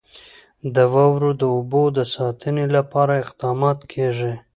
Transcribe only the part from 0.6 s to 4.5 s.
د واورو د اوبو د ساتنې لپاره اقدامات کېږي.